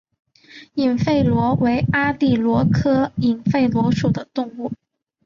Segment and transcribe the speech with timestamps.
[0.73, 4.71] 隐肺螺为阿地螺科隐肺螺属的动物。